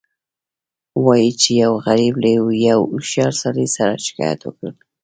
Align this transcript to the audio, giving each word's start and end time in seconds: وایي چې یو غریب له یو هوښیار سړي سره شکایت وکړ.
وایي 1.03 1.31
چې 1.41 1.49
یو 1.63 1.73
غریب 1.85 2.15
له 2.23 2.29
یو 2.69 2.79
هوښیار 2.91 3.33
سړي 3.41 3.67
سره 3.75 3.93
شکایت 4.07 4.39
وکړ. 4.43 4.71